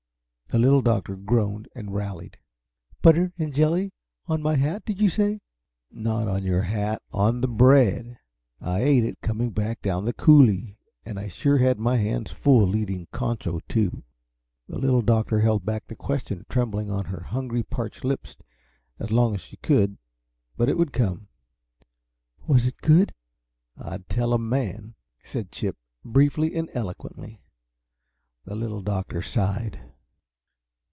The 0.47 0.59
Little 0.59 0.81
Doctor 0.81 1.15
groaned, 1.15 1.69
and 1.73 1.93
rallied. 1.95 2.37
"Butter 3.01 3.31
and 3.37 3.53
jelly 3.53 3.93
on 4.25 4.41
my 4.41 4.57
hat, 4.57 4.83
did 4.83 4.99
you 4.99 5.07
say?" 5.07 5.39
"Not 5.89 6.27
on 6.27 6.43
your 6.43 6.63
hat 6.63 7.01
on 7.13 7.39
the 7.39 7.47
bread. 7.47 8.19
I 8.59 8.81
ate 8.81 9.05
it 9.05 9.21
coming 9.21 9.51
back 9.51 9.81
down 9.81 10.03
the 10.03 10.11
coulee 10.11 10.77
and 11.05 11.17
I 11.17 11.29
sure 11.29 11.59
had 11.59 11.79
my 11.79 11.95
hands 11.95 12.33
full, 12.33 12.67
leading 12.67 13.07
Concho, 13.13 13.61
too." 13.69 14.03
The 14.67 14.77
Little 14.77 15.01
Doctor 15.01 15.39
held 15.39 15.65
back 15.65 15.87
the 15.87 15.95
question 15.95 16.45
trembling 16.49 16.91
on 16.91 17.05
her 17.05 17.21
hungry, 17.21 17.63
parched 17.63 18.03
lips 18.03 18.35
as 18.99 19.09
long 19.09 19.33
as 19.33 19.39
she 19.39 19.55
could, 19.55 19.97
but 20.57 20.67
it 20.67 20.77
would 20.77 20.91
come. 20.91 21.29
"Was 22.45 22.67
it 22.67 22.75
good?" 22.81 23.13
"I'd 23.77 24.09
tell 24.09 24.33
a 24.33 24.37
man!" 24.37 24.95
said 25.23 25.49
Chip, 25.53 25.77
briefly 26.03 26.55
and 26.57 26.69
eloquently. 26.73 27.41
The 28.43 28.57
Little 28.57 28.81
Doctor 28.81 29.21
sighed. 29.21 29.79